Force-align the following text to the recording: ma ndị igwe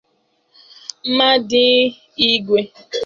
ma 1.15 1.29
ndị 1.39 1.63
igwe 2.29 2.59